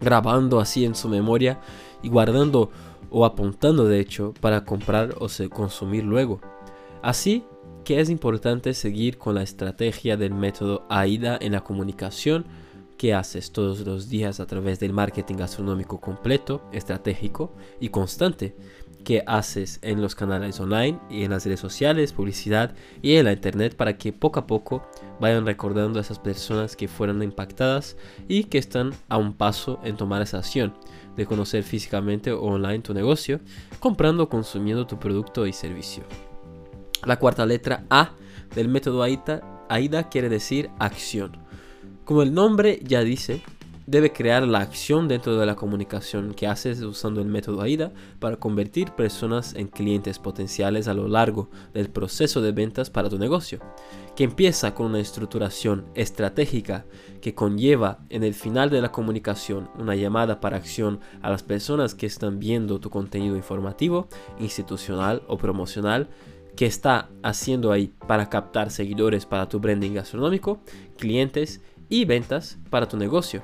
grabando 0.01 0.61
así 0.61 0.85
en 0.85 0.95
su 0.95 1.09
memoria 1.09 1.61
y 2.03 2.09
guardando 2.09 2.71
o 3.11 3.25
apuntando 3.25 3.85
de 3.85 4.01
hecho 4.01 4.35
para 4.41 4.65
comprar 4.65 5.15
o 5.19 5.29
consumir 5.51 6.05
luego. 6.05 6.41
Así 7.03 7.45
que 7.85 8.01
es 8.01 8.11
importante 8.11 8.75
seguir 8.75 9.17
con 9.17 9.37
la 9.37 9.43
estrategia 9.43 10.17
del 10.17 10.35
método 10.35 10.85
AIDA 10.89 11.39
en 11.41 11.53
la 11.53 11.63
comunicación 11.63 12.45
que 12.97 13.15
haces 13.15 13.53
todos 13.53 13.81
los 13.81 14.09
días 14.09 14.41
a 14.41 14.47
través 14.47 14.81
del 14.81 14.93
marketing 14.93 15.37
gastronómico 15.37 16.01
completo, 16.01 16.63
estratégico 16.73 17.53
y 17.81 17.91
constante 17.91 18.57
que 19.07 19.23
haces 19.25 19.79
en 19.83 20.03
los 20.03 20.17
canales 20.17 20.59
online 20.59 20.99
y 21.09 21.23
en 21.23 21.31
las 21.31 21.45
redes 21.45 21.61
sociales, 21.61 22.13
publicidad 22.13 22.75
y 23.03 23.15
en 23.15 23.27
la 23.27 23.33
internet 23.33 23.77
para 23.77 23.97
que 23.97 24.13
poco 24.13 24.41
a 24.41 24.49
poco 24.49 24.85
vayan 25.21 25.47
recordando 25.47 26.01
a 26.01 26.03
esas 26.03 26.19
personas 26.19 26.75
que 26.75 26.89
fueron 26.89 27.23
impactadas 27.23 27.97
y 28.27 28.45
que 28.45 28.59
están 28.59 28.95
a 29.09 29.17
un 29.17 29.33
paso 29.33 29.79
en 29.85 29.97
tomar 29.97 30.23
esa 30.23 30.39
acción 30.39 30.75
de 31.17 31.25
conocer 31.25 31.63
físicamente 31.63 32.33
o 32.33 32.43
online 32.43 32.81
tu 32.81 32.95
negocio, 32.95 33.39
comprando 33.79 34.25
o 34.25 34.29
consumiendo 34.29 34.89
tu 34.89 34.99
producto 34.99 35.47
y 35.47 35.53
servicio. 35.53 36.03
La 37.05 37.21
cuarta 37.21 37.47
letra 37.47 37.85
A 37.89 38.11
del 38.57 38.69
método 38.69 39.05
AIDA, 39.05 39.67
AIDA 39.69 40.09
quiere 40.09 40.29
decir 40.29 40.69
acción. 40.81 41.46
Como 42.07 42.23
el 42.23 42.33
nombre 42.33 42.79
ya 42.85 43.03
dice, 43.03 43.43
debe 43.89 44.13
crear 44.13 44.47
la 44.47 44.61
acción 44.61 45.09
dentro 45.09 45.37
de 45.37 45.45
la 45.45 45.57
comunicación 45.57 46.35
que 46.35 46.47
haces 46.47 46.81
usando 46.83 47.21
el 47.21 47.27
método 47.27 47.63
AIDA 47.63 47.93
para 48.21 48.37
convertir 48.37 48.93
personas 48.93 49.57
en 49.57 49.67
clientes 49.67 50.21
potenciales 50.21 50.87
a 50.87 50.95
lo 50.95 51.09
largo 51.09 51.51
del 51.75 51.91
proceso 51.91 52.41
de 52.41 52.53
ventas 52.53 52.91
para 52.91 53.11
tu 53.11 53.19
negocio, 53.19 53.59
que 54.15 54.23
empieza 54.23 54.73
con 54.73 54.87
una 54.87 55.01
estructuración 55.01 55.87
estratégica 55.97 56.87
que 57.21 57.35
conlleva 57.35 57.99
en 58.09 58.23
el 58.23 58.35
final 58.35 58.71
de 58.71 58.83
la 58.83 58.93
comunicación 58.93 59.69
una 59.77 59.97
llamada 59.97 60.39
para 60.39 60.59
acción 60.59 61.01
a 61.23 61.31
las 61.31 61.43
personas 61.43 61.97
que 61.97 62.07
están 62.07 62.39
viendo 62.39 62.79
tu 62.79 62.89
contenido 62.89 63.35
informativo, 63.35 64.07
institucional 64.39 65.25
o 65.27 65.39
promocional 65.39 66.09
que 66.55 66.67
está 66.67 67.11
haciendo 67.23 67.71
ahí 67.71 67.93
para 68.07 68.31
captar 68.31 68.71
seguidores 68.71 69.27
para 69.27 69.49
tu 69.49 69.61
branding 69.61 69.93
gastronómico, 69.93 70.61
clientes 70.97 71.61
y 71.89 72.05
ventas 72.05 72.59
para 72.71 72.89
tu 72.89 72.97
negocio. 72.97 73.43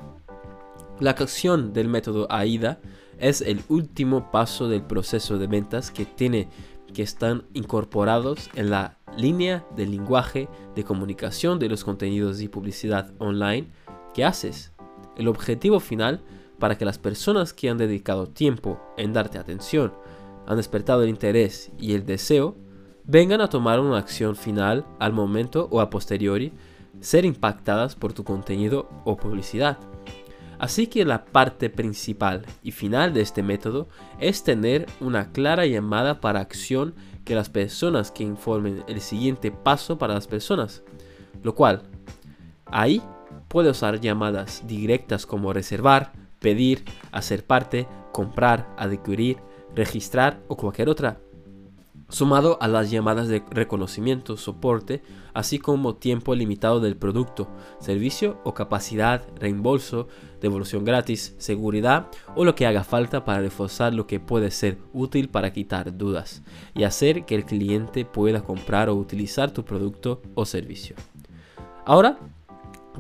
La 1.01 1.11
acción 1.11 1.73
del 1.73 1.89
método 1.89 2.27
AIDA 2.31 2.81
es 3.19 3.41
el 3.41 3.63
último 3.69 4.31
paso 4.31 4.69
del 4.69 4.83
proceso 4.83 5.39
de 5.39 5.47
ventas 5.47 5.91
que 5.91 6.05
tiene 6.05 6.49
que 6.93 7.03
están 7.03 7.45
incorporados 7.55 8.51
en 8.55 8.71
la 8.71 8.99
línea 9.17 9.65
del 9.77 9.91
lenguaje 9.91 10.49
de 10.75 10.85
comunicación 10.85 11.59
de 11.59 11.69
los 11.69 11.85
contenidos 11.85 12.41
y 12.41 12.49
publicidad 12.49 13.13
online 13.19 13.69
que 14.15 14.25
haces. 14.25 14.73
El 15.17 15.29
objetivo 15.29 15.81
final 15.81 16.23
para 16.63 16.79
que 16.79 16.85
las 16.85 16.97
personas 16.97 17.53
que 17.53 17.69
han 17.69 17.77
dedicado 17.77 18.29
tiempo 18.29 18.81
en 18.97 19.13
darte 19.13 19.37
atención, 19.37 19.93
han 20.47 20.59
despertado 20.59 21.03
el 21.03 21.09
interés 21.09 21.73
y 21.77 21.95
el 21.95 22.07
deseo, 22.07 22.55
vengan 23.03 23.41
a 23.41 23.49
tomar 23.49 23.81
una 23.81 23.99
acción 23.99 24.37
final 24.37 24.87
al 25.01 25.13
momento 25.13 25.67
o 25.73 25.81
a 25.81 25.91
posteriori, 25.91 26.53
ser 27.01 27.25
impactadas 27.25 27.97
por 27.97 28.13
tu 28.13 28.25
contenido 28.25 28.89
o 29.05 29.17
publicidad. 29.17 29.79
Así 30.59 30.87
que 30.87 31.05
la 31.05 31.25
parte 31.25 31.71
principal 31.71 32.47
y 32.63 32.71
final 32.71 33.13
de 33.13 33.21
este 33.21 33.43
método 33.43 33.89
es 34.21 34.45
tener 34.45 34.87
una 35.01 35.33
clara 35.33 35.67
llamada 35.67 36.21
para 36.21 36.41
acción 36.41 36.95
que 37.25 37.35
las 37.35 37.51
personas 37.51 38.13
que 38.13 38.23
informen 38.23 38.85
el 38.87 39.01
siguiente 39.01 39.51
paso 39.51 39.99
para 39.99 40.15
las 40.15 40.29
personas. 40.29 40.85
Lo 41.43 41.57
cual, 41.57 41.83
ahí 42.67 43.03
puede 43.49 43.71
usar 43.71 44.01
llamadas 44.01 44.63
directas 44.69 45.27
como 45.27 45.53
reservar, 45.53 46.13
pedir, 46.39 46.85
hacer 47.11 47.45
parte, 47.45 47.89
comprar, 48.13 48.73
adquirir, 48.79 49.39
registrar 49.75 50.41
o 50.47 50.57
cualquier 50.57 50.89
otra 50.89 51.19
sumado 52.13 52.59
a 52.61 52.69
las 52.69 52.91
llamadas 52.91 53.27
de 53.27 53.43
reconocimiento, 53.51 54.37
soporte, 54.37 55.03
así 55.33 55.59
como 55.59 55.97
tiempo 55.97 56.35
limitado 56.35 56.79
del 56.79 56.97
producto, 56.97 57.49
servicio 57.81 58.39
o 58.45 58.53
capacidad, 58.53 59.25
reembolso, 59.41 60.09
devolución 60.41 60.85
gratis, 60.85 61.35
seguridad 61.39 62.09
o 62.37 62.45
lo 62.45 62.55
que 62.55 62.67
haga 62.67 62.85
falta 62.85 63.25
para 63.25 63.41
reforzar 63.41 63.95
lo 63.95 64.07
que 64.07 64.21
puede 64.21 64.51
ser 64.51 64.79
útil 64.93 65.31
para 65.31 65.53
quitar 65.53 65.97
dudas 65.97 66.43
y 66.75 66.85
hacer 66.85 67.25
que 67.25 67.35
el 67.35 67.47
cliente 67.47 68.05
pueda 68.05 68.43
comprar 68.43 68.91
o 68.91 68.95
utilizar 68.95 69.51
tu 69.51 69.65
producto 69.65 70.21
o 70.35 70.45
servicio. 70.45 70.97
Ahora 71.87 72.19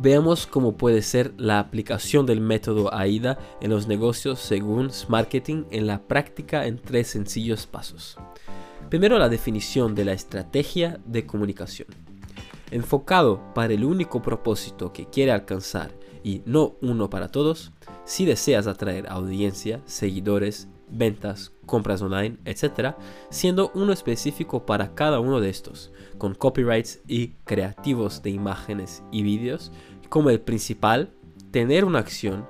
Veamos 0.01 0.47
cómo 0.47 0.79
puede 0.79 1.03
ser 1.03 1.35
la 1.37 1.59
aplicación 1.59 2.25
del 2.25 2.41
método 2.41 2.95
AIDA 2.95 3.39
en 3.61 3.71
los 3.71 3.89
negocios 3.89 4.41
según 4.41 4.91
Marketing 5.09 5.65
en 5.71 5.87
la 5.87 6.01
práctica 6.01 6.67
en 6.67 6.79
tres 6.79 7.09
sencillos 7.09 7.67
pasos. 7.67 8.17
Primero 8.89 9.19
la 9.19 9.29
definición 9.29 9.95
de 9.95 10.05
la 10.05 10.13
estrategia 10.13 11.01
de 11.07 11.27
comunicación. 11.27 11.89
Enfocado 12.71 13.53
para 13.55 13.75
el 13.75 13.85
único 13.85 14.23
propósito 14.23 14.93
que 14.93 15.07
quiere 15.07 15.33
alcanzar 15.33 15.91
y 16.23 16.43
no 16.47 16.77
uno 16.81 17.11
para 17.11 17.29
todos, 17.29 17.73
si 18.05 18.25
deseas 18.25 18.67
atraer 18.67 19.09
audiencia, 19.09 19.81
seguidores, 19.85 20.69
ventas, 20.89 21.53
compras 21.67 22.03
online, 22.03 22.39
etc., 22.45 22.95
siendo 23.31 23.73
uno 23.75 23.93
específico 23.93 24.67
para 24.67 24.95
cada 24.95 25.21
uno 25.21 25.41
de 25.41 25.49
estos, 25.49 25.93
con 26.19 26.35
copyrights 26.35 27.01
y 27.09 27.29
creativos 27.45 28.23
de 28.23 28.31
imágenes 28.31 29.03
y 29.11 29.23
vídeos, 29.23 29.73
como 30.09 30.31
el 30.31 30.41
principal, 30.41 31.11
tener 31.51 31.85
una 31.85 31.99
acción 31.99 32.47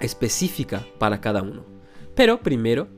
específica 0.00 0.86
para 0.98 1.20
cada 1.20 1.42
uno. 1.42 1.64
Pero 2.14 2.40
primero, 2.40 2.88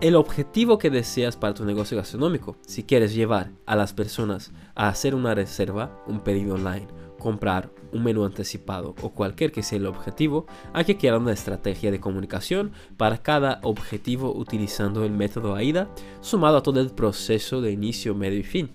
el 0.00 0.16
objetivo 0.16 0.78
que 0.78 0.90
deseas 0.90 1.36
para 1.36 1.54
tu 1.54 1.64
negocio 1.64 1.96
gastronómico. 1.96 2.56
Si 2.66 2.82
quieres 2.82 3.14
llevar 3.14 3.52
a 3.66 3.76
las 3.76 3.92
personas 3.92 4.52
a 4.74 4.88
hacer 4.88 5.14
una 5.14 5.34
reserva, 5.34 6.02
un 6.06 6.20
pedido 6.20 6.54
online, 6.54 6.88
comprar 7.18 7.70
un 7.92 8.02
menú 8.02 8.24
anticipado 8.24 8.96
o 9.00 9.10
cualquier 9.10 9.52
que 9.52 9.62
sea 9.62 9.78
el 9.78 9.86
objetivo, 9.86 10.46
hay 10.72 10.84
que 10.84 10.96
crear 10.96 11.18
una 11.18 11.32
estrategia 11.32 11.92
de 11.92 12.00
comunicación 12.00 12.72
para 12.96 13.18
cada 13.18 13.60
objetivo 13.62 14.34
utilizando 14.34 15.04
el 15.04 15.12
método 15.12 15.54
AIDA 15.54 15.88
sumado 16.20 16.56
a 16.56 16.62
todo 16.62 16.80
el 16.80 16.90
proceso 16.90 17.60
de 17.60 17.70
inicio, 17.70 18.14
medio 18.14 18.40
y 18.40 18.44
fin. 18.44 18.70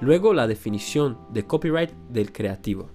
Luego 0.00 0.34
la 0.34 0.46
definición 0.46 1.18
de 1.30 1.46
copyright 1.46 1.92
del 2.10 2.32
creativo. 2.32 2.90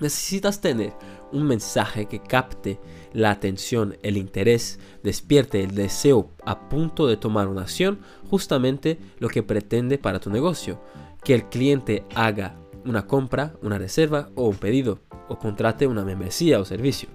Necesitas 0.00 0.60
tener 0.60 0.94
un 1.32 1.44
mensaje 1.44 2.06
que 2.06 2.20
capte 2.20 2.78
la 3.12 3.30
atención, 3.30 3.96
el 4.02 4.16
interés, 4.16 4.78
despierte 5.02 5.62
el 5.62 5.74
deseo 5.74 6.30
a 6.44 6.68
punto 6.68 7.06
de 7.06 7.16
tomar 7.16 7.48
una 7.48 7.62
acción, 7.62 8.00
justamente 8.30 8.98
lo 9.18 9.28
que 9.28 9.42
pretende 9.42 9.98
para 9.98 10.20
tu 10.20 10.30
negocio. 10.30 10.80
Que 11.24 11.34
el 11.34 11.48
cliente 11.48 12.04
haga 12.14 12.56
una 12.84 13.06
compra, 13.06 13.54
una 13.62 13.78
reserva 13.78 14.28
o 14.34 14.48
un 14.48 14.56
pedido, 14.56 15.00
o 15.28 15.38
contrate 15.38 15.86
una 15.86 16.04
membresía 16.04 16.60
o 16.60 16.64
servicio. 16.64 17.08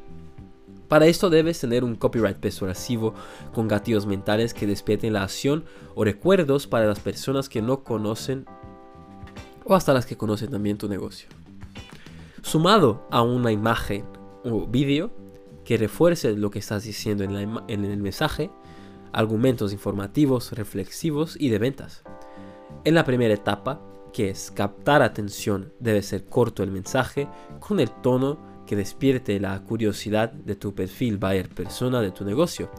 Para 0.87 1.05
esto 1.05 1.29
debes 1.29 1.59
tener 1.59 1.85
un 1.85 1.95
copyright 1.95 2.37
persuasivo 2.37 3.13
con 3.53 3.69
gatillos 3.69 4.05
mentales 4.05 4.53
que 4.53 4.67
despierten 4.67 5.13
la 5.13 5.23
acción 5.23 5.63
o 5.95 6.03
recuerdos 6.03 6.67
para 6.67 6.85
las 6.85 6.99
personas 6.99 7.47
que 7.47 7.61
no 7.61 7.83
conocen 7.83 8.45
o 9.63 9.75
hasta 9.75 9.93
las 9.93 10.05
que 10.05 10.17
conocen 10.17 10.51
también 10.51 10.77
tu 10.77 10.89
negocio 10.89 11.29
sumado 12.41 13.07
a 13.11 13.21
una 13.21 13.51
imagen 13.51 14.05
o 14.43 14.67
vídeo 14.67 15.11
que 15.63 15.77
refuerce 15.77 16.35
lo 16.35 16.49
que 16.49 16.59
estás 16.59 16.83
diciendo 16.83 17.23
en, 17.23 17.85
el 17.85 17.97
mensaje, 18.01 18.49
argumentos 19.13 19.73
informativos, 19.73 20.51
reflexivos 20.53 21.35
y 21.39 21.49
de 21.49 21.59
ventas. 21.59 22.03
En 22.83 22.95
la 22.95 23.05
primera 23.05 23.33
etapa, 23.33 23.81
que 24.11 24.29
es 24.29 24.51
captar 24.51 25.01
atención, 25.01 25.71
debe 25.79 26.01
ser 26.01 26.25
corto 26.25 26.63
el 26.63 26.71
mensaje 26.71 27.27
con 27.59 27.79
el 27.79 27.89
tono 27.89 28.39
que 28.65 28.75
despierte 28.75 29.39
la 29.39 29.61
curiosidad 29.63 30.31
de 30.31 30.55
tu 30.55 30.73
perfil 30.73 31.17
buyer 31.17 31.49
persona 31.49 32.01
de 32.01 32.11
tu 32.11 32.25
negocio, 32.25 32.69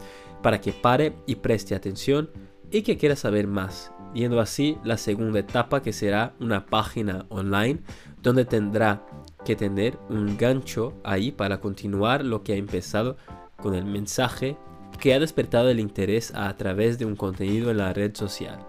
para 0.41 0.59
que 0.59 0.73
pare 0.73 1.15
y 1.25 1.35
preste 1.35 1.73
atención 1.73 2.29
y 2.69 2.81
que 2.81 2.97
quiera 2.97 3.15
saber 3.15 3.47
más, 3.47 3.91
yendo 4.13 4.39
así 4.39 4.77
la 4.83 4.97
segunda 4.97 5.39
etapa 5.39 5.81
que 5.81 5.93
será 5.93 6.33
una 6.39 6.65
página 6.65 7.25
online 7.29 7.81
donde 8.21 8.45
tendrá 8.45 9.05
que 9.43 9.55
tener 9.55 9.97
un 10.09 10.37
gancho 10.37 10.93
ahí 11.03 11.31
para 11.31 11.59
continuar 11.59 12.23
lo 12.23 12.43
que 12.43 12.53
ha 12.53 12.57
empezado 12.57 13.17
con 13.57 13.75
el 13.75 13.85
mensaje 13.85 14.57
que 14.99 15.13
ha 15.13 15.19
despertado 15.19 15.69
el 15.69 15.79
interés 15.79 16.31
a 16.35 16.55
través 16.55 16.97
de 16.97 17.05
un 17.05 17.15
contenido 17.15 17.71
en 17.71 17.77
la 17.77 17.93
red 17.93 18.15
social, 18.15 18.59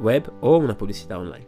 web 0.00 0.30
o 0.40 0.56
una 0.56 0.76
publicidad 0.76 1.20
online. 1.20 1.46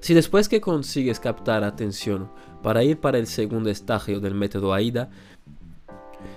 Si 0.00 0.14
después 0.14 0.48
que 0.48 0.60
consigues 0.60 1.20
captar 1.20 1.64
atención 1.64 2.30
para 2.62 2.82
ir 2.82 2.98
para 2.98 3.18
el 3.18 3.26
segundo 3.26 3.70
estágio 3.70 4.20
del 4.20 4.34
método 4.34 4.72
AIDA, 4.72 5.10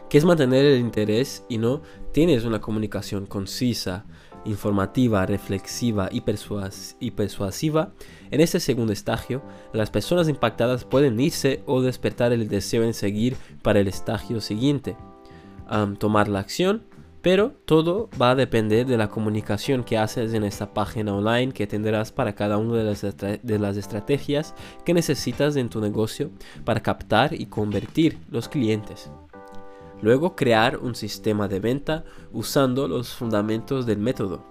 que 0.09 0.17
es 0.17 0.25
mantener 0.25 0.65
el 0.65 0.79
interés 0.79 1.43
y 1.49 1.57
no 1.57 1.81
tienes 2.13 2.45
una 2.45 2.61
comunicación 2.61 3.25
concisa, 3.25 4.05
informativa, 4.47 5.25
reflexiva 5.25 6.09
y, 6.11 6.21
persuasiva, 7.11 7.91
en 8.31 8.41
este 8.41 8.59
segundo 8.59 8.93
estágio, 8.93 9.43
las 9.73 9.89
personas 9.89 10.29
impactadas 10.29 10.85
pueden 10.85 11.19
irse 11.19 11.61
o 11.65 11.81
despertar 11.81 12.31
el 12.31 12.47
deseo 12.47 12.83
en 12.83 12.93
seguir 12.93 13.35
para 13.61 13.79
el 13.79 13.87
estágio 13.87 14.41
siguiente, 14.41 14.95
tomar 15.99 16.27
la 16.27 16.39
acción, 16.39 16.83
Pero 17.21 17.51
todo 17.65 18.09
va 18.21 18.31
a 18.31 18.35
depender 18.35 18.85
de 18.85 18.95
la 18.95 19.09
comunicación 19.09 19.83
que 19.83 19.97
haces 19.97 20.33
en 20.33 20.43
esta 20.43 20.73
página 20.73 21.13
online 21.13 21.51
que 21.51 21.67
tendrás 21.67 22.11
para 22.11 22.35
cada 22.35 22.57
una 22.57 22.77
de 22.77 22.83
las, 22.83 23.01
de 23.01 23.59
las 23.59 23.75
estrategias 23.75 24.53
que 24.85 24.93
necesitas 24.93 25.57
en 25.57 25.67
tu 25.67 25.81
negocio 25.81 26.29
para 26.63 26.81
captar 26.81 27.33
y 27.33 27.47
convertir 27.47 28.17
los 28.29 28.47
clientes. 28.47 29.11
Luego 30.01 30.35
crear 30.35 30.77
un 30.77 30.95
sistema 30.95 31.47
de 31.47 31.59
venta 31.59 32.03
usando 32.31 32.87
los 32.87 33.09
fundamentos 33.09 33.85
del 33.85 33.97
método. 33.97 34.43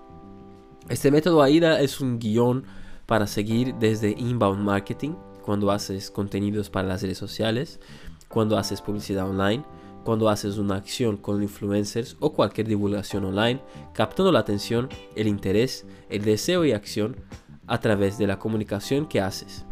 Este 0.88 1.10
método 1.10 1.42
AIDA 1.42 1.80
es 1.80 2.00
un 2.00 2.18
guion 2.18 2.64
para 3.06 3.26
seguir 3.26 3.74
desde 3.76 4.10
inbound 4.10 4.62
marketing, 4.62 5.14
cuando 5.42 5.70
haces 5.70 6.10
contenidos 6.10 6.70
para 6.70 6.88
las 6.88 7.02
redes 7.02 7.18
sociales, 7.18 7.80
cuando 8.28 8.58
haces 8.58 8.82
publicidad 8.82 9.28
online, 9.28 9.64
cuando 10.04 10.28
haces 10.28 10.58
una 10.58 10.76
acción 10.76 11.16
con 11.16 11.42
influencers 11.42 12.16
o 12.20 12.32
cualquier 12.32 12.66
divulgación 12.66 13.24
online, 13.24 13.60
captando 13.92 14.32
la 14.32 14.40
atención, 14.40 14.88
el 15.14 15.28
interés, 15.28 15.86
el 16.08 16.22
deseo 16.22 16.64
y 16.64 16.72
acción 16.72 17.16
a 17.66 17.80
través 17.80 18.18
de 18.18 18.26
la 18.26 18.38
comunicación 18.38 19.06
que 19.06 19.20
haces. 19.20 19.64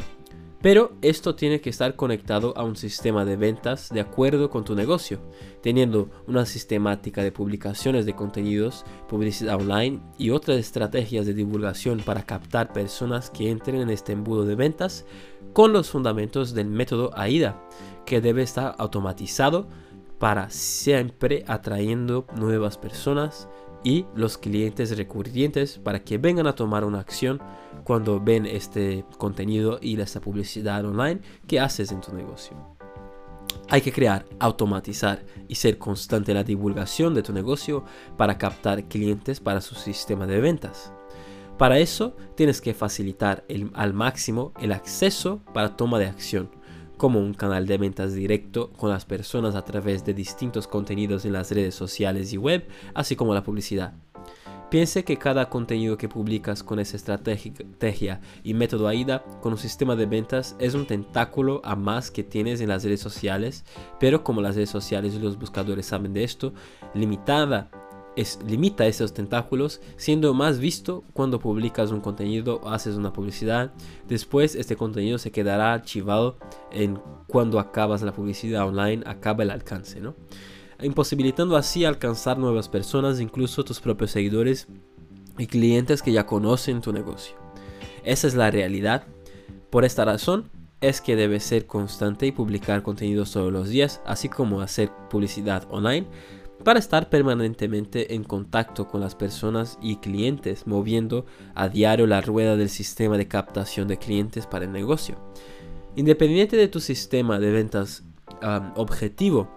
Pero 0.65 0.93
esto 1.03 1.35
tiene 1.35 1.61
que 1.61 1.69
estar 1.69 1.95
conectado 1.95 2.57
a 2.57 2.65
un 2.65 2.75
sistema 2.75 3.27
de 3.27 3.37
ventas 3.37 3.91
de 3.91 4.01
acuerdo 4.01 4.49
con 4.49 4.65
tu 4.65 4.75
negocio, 4.75 5.21
teniendo 5.61 6.09
una 6.27 6.47
sistemática 6.47 7.23
de 7.23 7.33
publicaciones 7.33 8.07
de 8.07 8.15
contenidos, 8.15 8.87
publicidad 9.07 9.57
online 9.57 10.01
y 10.17 10.31
otras 10.31 10.57
estrategias 10.57 11.27
de 11.27 11.35
divulgación 11.35 12.01
para 12.01 12.23
captar 12.23 12.73
personas 12.73 13.29
que 13.29 13.51
entren 13.51 13.83
en 13.83 13.91
este 13.91 14.13
embudo 14.13 14.47
de 14.47 14.55
ventas 14.55 15.05
con 15.53 15.75
los 15.75 15.91
fundamentos 15.91 16.55
del 16.55 16.69
método 16.69 17.11
AIDA, 17.15 17.61
que 18.07 18.23
debe 18.23 18.41
estar 18.41 18.75
automatizado 18.79 19.69
para 20.19 20.49
siempre 20.49 21.45
atrayendo 21.47 22.27
nuevas 22.37 22.79
personas 22.79 23.49
y 23.85 24.07
los 24.17 24.39
clientes 24.39 24.97
recurrentes 24.97 25.79
para 25.79 26.03
que 26.03 26.19
vengan 26.19 26.47
a 26.47 26.55
tomar 26.55 26.85
una 26.85 26.99
acción 26.99 27.41
cuando 27.85 28.19
ven 28.19 28.47
este 28.47 29.05
contenido 29.19 29.79
y 29.81 30.01
esta 30.01 30.21
publicidad 30.21 30.85
online 30.85 31.21
que 31.47 31.61
haces 31.61 31.93
en 31.93 32.01
tu 32.01 32.13
negocio. 32.13 32.57
Hay 33.69 33.83
que 33.83 33.93
crear, 33.93 34.25
automatizar 34.41 35.25
y 35.49 35.55
ser 35.55 35.79
constante 35.79 36.33
en 36.33 36.39
la 36.39 36.45
divulgación 36.45 37.15
de 37.15 37.23
tu 37.23 37.33
negocio 37.33 37.85
para 38.17 38.39
captar 38.39 38.89
clientes 38.89 39.39
para 39.39 39.61
su 39.61 39.75
sistema 39.75 40.27
de 40.27 40.41
ventas. 40.41 40.93
Para 41.59 41.79
eso 41.79 42.17
tienes 42.37 42.61
que 42.61 42.75
facilitar 42.75 43.45
al 43.75 43.95
máximo 43.95 44.53
el 44.61 44.73
acceso 44.73 45.41
para 45.53 45.77
toma 45.77 45.99
de 45.99 46.07
acción 46.07 46.51
como 46.97 47.21
un 47.21 47.35
canal 47.35 47.67
de 47.67 47.79
ventas 47.79 48.15
directo 48.15 48.71
con 48.73 48.91
las 48.91 49.05
personas 49.05 49.55
a 49.55 49.65
través 49.65 50.05
de 50.05 50.15
distintos 50.15 50.67
contenidos 50.67 51.25
en 51.25 51.33
las 51.33 51.51
redes 51.51 51.75
sociales 51.75 52.33
y 52.33 52.37
web, 52.37 52.67
así 52.95 53.17
como 53.17 53.35
la 53.35 53.43
publicidad. 53.43 53.95
Piense 54.71 55.05
que 55.05 55.19
cada 55.19 55.51
contenido 55.51 55.97
que 55.97 56.09
publicas 56.09 56.65
con 56.65 56.81
esa 56.81 56.97
estrategia 56.97 58.21
y 58.43 58.55
método 58.55 58.89
AIDA 58.89 59.23
con 59.41 59.53
un 59.53 59.59
sistema 59.59 59.95
de 59.95 60.07
ventas 60.07 60.57
es 60.59 60.75
un 60.75 60.87
tentáculo 60.87 61.61
a 61.63 61.77
más 61.77 62.11
que 62.11 62.25
tienes 62.25 62.61
en 62.61 62.71
las 62.71 62.83
redes 62.83 63.01
sociales, 63.01 63.65
pero 64.01 64.25
como 64.25 64.41
las 64.41 64.57
redes 64.57 64.71
sociales 64.71 65.15
y 65.15 65.21
los 65.21 65.39
buscadores 65.39 65.87
saben 65.87 66.13
de 66.13 66.25
esto, 66.25 66.55
limitada 66.93 67.71
es, 68.17 68.39
limita 68.47 68.87
esos 68.87 69.13
tentáculos, 69.13 69.81
siendo 69.97 70.35
más 70.35 70.59
visto 70.59 71.05
cuando 71.13 71.41
publicas 71.41 71.91
un 71.91 72.01
contenido 72.01 72.61
o 72.63 72.71
haces 72.71 72.97
una 72.97 73.13
publicidad. 73.13 73.73
Después 74.09 74.55
este 74.55 74.77
contenido 74.77 75.19
se 75.19 75.33
quedará 75.33 75.73
archivado 75.73 76.39
en 76.71 77.01
cuando 77.27 77.59
acabas 77.59 78.03
la 78.03 78.13
publicidad 78.13 78.67
online, 78.67 79.03
acaba 79.07 79.43
el 79.43 79.51
alcance, 79.51 80.01
¿no? 80.01 80.15
Imposibilitando 80.81 81.57
así 81.57 81.85
alcanzar 81.85 82.39
nuevas 82.39 82.69
personas, 82.69 83.21
incluso 83.21 83.65
tus 83.65 83.81
propios 83.81 84.11
seguidores 84.11 84.69
y 85.39 85.47
clientes 85.47 86.03
que 86.03 86.13
ya 86.13 86.27
conocen 86.27 86.81
tu 86.81 86.93
negocio. 86.93 87.37
Esa 88.05 88.27
es 88.27 88.35
la 88.35 88.51
realidad. 88.51 89.07
Por 89.71 89.85
esta 89.85 90.05
razón, 90.05 90.51
es 90.81 91.01
que 91.01 91.17
debes 91.17 91.45
ser 91.45 91.67
constante 91.67 92.27
y 92.27 92.33
publicar 92.33 92.83
contenidos 92.83 93.33
todos 93.33 93.51
los 93.51 93.71
días, 93.71 94.03
así 94.05 94.29
como 94.29 94.61
hacer 94.61 94.91
publicidad 95.09 95.67
online 95.71 96.07
para 96.65 96.79
estar 96.79 97.11
permanentemente 97.11 98.15
en 98.15 98.25
contacto 98.25 98.89
con 98.89 99.01
las 99.01 99.15
personas 99.15 99.79
y 99.83 99.97
clientes, 99.97 100.67
moviendo 100.67 101.27
a 101.55 101.69
diario 101.69 102.07
la 102.07 102.23
rueda 102.23 102.57
del 102.57 102.71
sistema 102.71 103.19
de 103.19 103.29
captación 103.29 103.87
de 103.87 103.99
clientes 103.99 104.47
para 104.47 104.65
el 104.65 104.73
negocio. 104.73 105.17
Independiente 105.95 106.57
de 106.57 106.69
tu 106.69 106.81
sistema 106.81 107.39
de 107.39 107.53
ventas 107.53 108.03
objetivo, 108.75 109.49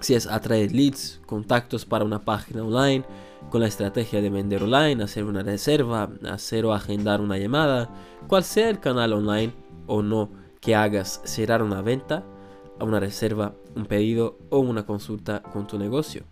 si 0.00 0.14
es 0.14 0.26
atraer 0.26 0.72
leads, 0.72 1.20
contactos 1.24 1.86
para 1.86 2.04
una 2.04 2.24
página 2.24 2.64
online, 2.64 3.04
con 3.50 3.60
la 3.60 3.68
estrategia 3.68 4.20
de 4.20 4.30
vender 4.30 4.62
online, 4.62 5.02
hacer 5.02 5.24
una 5.24 5.42
reserva, 5.42 6.10
hacer 6.28 6.64
o 6.66 6.74
agendar 6.74 7.20
una 7.20 7.38
llamada, 7.38 7.90
cual 8.26 8.42
sea 8.42 8.68
el 8.68 8.80
canal 8.80 9.12
online 9.12 9.52
o 9.86 10.02
no 10.02 10.30
que 10.60 10.74
hagas 10.74 11.20
cerrar 11.24 11.62
una 11.62 11.82
venta, 11.82 12.24
a 12.78 12.84
una 12.84 13.00
reserva, 13.00 13.54
un 13.74 13.86
pedido 13.86 14.38
o 14.50 14.58
una 14.58 14.86
consulta 14.86 15.42
con 15.42 15.66
tu 15.66 15.78
negocio. 15.78 16.24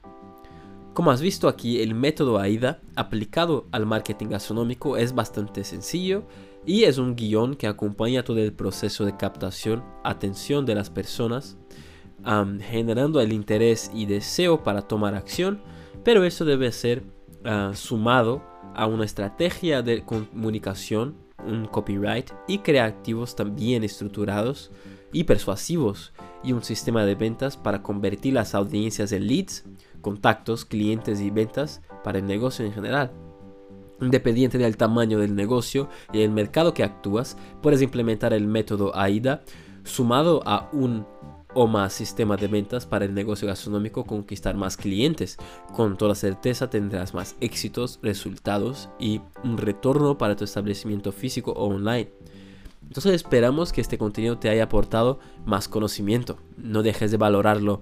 Como 0.95 1.11
has 1.11 1.23
visto 1.23 1.49
aquí, 1.49 1.81
el 1.81 1.95
método 1.95 2.39
AIDA 2.39 2.81
aplicado 2.97 3.67
al 3.73 3.87
marketing 3.87 4.27
gastronómico 4.27 4.99
es 4.99 5.15
bastante 5.15 5.65
sencillo 5.65 6.25
y 6.67 6.85
es 6.85 6.99
un 6.99 7.17
guion 7.17 7.55
que 7.55 7.67
acompaña 7.67 8.25
todo 8.25 8.39
el 8.39 8.53
proceso 8.53 9.07
de 9.07 9.17
captación, 9.17 9.83
atención 10.05 10.67
de 10.67 10.75
las 10.75 10.91
personas, 10.91 11.57
generando 12.61 13.21
el 13.21 13.33
interés 13.33 13.91
y 13.95 14.05
deseo 14.05 14.63
para 14.63 14.83
tomar 14.83 15.15
acción, 15.15 15.63
pero 16.05 16.25
eso 16.25 16.45
debe 16.45 16.71
ser 16.73 17.05
ah, 17.45 17.73
sumado 17.75 18.43
a 18.75 18.87
una 18.87 19.05
estrategia 19.05 19.83
de 19.83 20.05
comunicación, 20.05 21.17
un 21.45 21.67
copyright 21.67 22.31
y 22.47 22.59
creativos 22.59 23.35
también 23.35 23.83
estructurados 23.83 24.71
y 25.13 25.25
persuasivos 25.25 26.13
y 26.43 26.53
un 26.53 26.63
sistema 26.63 27.05
de 27.05 27.15
ventas 27.15 27.57
para 27.57 27.83
convertir 27.83 28.35
las 28.35 28.55
audiencias 28.55 29.13
en 29.13 29.27
leads, 29.27 29.65
contactos, 30.01 30.65
clientes 30.65 31.21
y 31.21 31.31
ventas 31.31 31.83
para 32.03 32.19
el 32.19 32.27
negocio 32.27 32.65
en 32.65 32.73
general. 32.73 33.13
Independiente 34.01 34.59
del 34.59 34.77
tamaño 34.77 35.19
del 35.19 35.37
negocio 35.37 35.89
y 36.13 36.23
el 36.23 36.31
mercado 36.31 36.75
que 36.75 36.83
actúas, 36.83 37.37
puedes 37.61 37.83
implementar 37.83 38.33
el 38.33 38.47
método 38.47 38.97
AIDA 38.97 39.43
sumado 39.85 40.43
a 40.45 40.69
un 40.73 41.07
o 41.55 41.67
más 41.67 41.93
sistema 41.93 42.37
de 42.37 42.49
ventas 42.49 42.87
para 42.87 43.05
el 43.05 43.15
negocio 43.15 43.47
gastronómico 43.49 44.05
conquistar 44.05 44.57
más 44.57 44.77
clientes. 44.77 45.37
Con 45.75 45.97
toda 45.97 46.15
certeza 46.15 46.71
tendrás 46.71 47.15
más 47.15 47.37
éxitos, 47.41 47.99
resultados 48.03 48.89
y 48.99 49.21
un 49.45 49.59
retorno 49.59 50.19
para 50.19 50.37
tu 50.37 50.45
establecimiento 50.45 51.13
físico 51.13 51.53
o 51.53 51.67
online. 51.67 52.11
Entonces 52.93 53.15
esperamos 53.15 53.73
que 53.73 53.81
este 53.81 53.97
contenido 53.97 54.37
te 54.37 54.51
haya 54.51 54.65
aportado 54.65 55.19
más 55.47 55.67
conocimiento. 55.67 56.37
No 56.59 56.83
dejes 56.83 57.11
de 57.11 57.17
valorarlo 57.17 57.81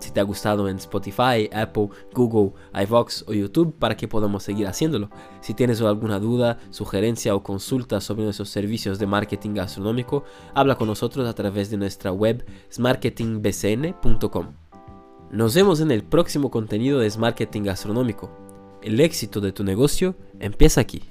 si 0.00 0.10
te 0.10 0.20
ha 0.20 0.22
gustado 0.22 0.68
en 0.68 0.76
Spotify, 0.76 1.48
Apple, 1.50 1.88
Google, 2.12 2.52
iVox 2.74 3.24
o 3.26 3.32
YouTube 3.32 3.74
para 3.78 3.96
que 3.96 4.06
podamos 4.06 4.42
seguir 4.42 4.66
haciéndolo. 4.66 5.08
Si 5.40 5.54
tienes 5.54 5.80
alguna 5.80 6.18
duda, 6.18 6.58
sugerencia 6.68 7.34
o 7.34 7.42
consulta 7.42 8.02
sobre 8.02 8.24
nuestros 8.24 8.50
servicios 8.50 8.98
de 8.98 9.06
marketing 9.06 9.54
gastronómico, 9.54 10.24
habla 10.52 10.74
con 10.74 10.88
nosotros 10.88 11.26
a 11.26 11.32
través 11.32 11.70
de 11.70 11.78
nuestra 11.78 12.12
web 12.12 12.44
smarketingbcn.com. 12.70 14.46
Nos 15.32 15.54
vemos 15.54 15.80
en 15.80 15.90
el 15.90 16.04
próximo 16.04 16.50
contenido 16.50 16.98
de 16.98 17.10
Marketing 17.16 17.62
Gastronómico. 17.62 18.30
El 18.82 19.00
éxito 19.00 19.40
de 19.40 19.52
tu 19.52 19.64
negocio 19.64 20.16
empieza 20.38 20.82
aquí. 20.82 21.02